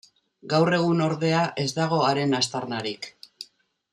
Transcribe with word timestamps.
Gaur 0.53 0.75
egun 0.77 1.03
ordea 1.07 1.43
ez 1.65 1.67
dago 1.77 2.01
haren 2.07 2.33
aztarnarik. 2.39 3.13